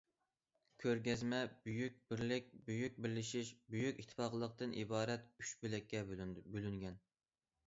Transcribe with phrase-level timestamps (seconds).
[0.83, 6.99] كۆرگەزمە« بۈيۈك بىرلىك»،« بۈيۈك بىرلىشىش»،« بۈيۈك ئىتتىپاقلىق» تىن ئىبارەت ئۈچ بۆلەككە بۆلۈنگەن.